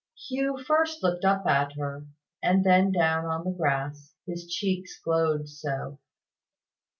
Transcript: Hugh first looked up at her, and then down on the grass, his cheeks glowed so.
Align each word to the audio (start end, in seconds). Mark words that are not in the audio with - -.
Hugh 0.27 0.57
first 0.57 1.03
looked 1.03 1.23
up 1.25 1.45
at 1.45 1.73
her, 1.73 2.07
and 2.41 2.63
then 2.63 2.91
down 2.91 3.25
on 3.25 3.43
the 3.43 3.51
grass, 3.55 4.15
his 4.25 4.47
cheeks 4.47 4.99
glowed 4.99 5.47
so. 5.47 5.99